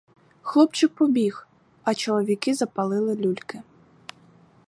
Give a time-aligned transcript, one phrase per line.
[0.41, 1.47] Хлопчик побіг,
[1.83, 3.61] а чоловіки запалили люльки.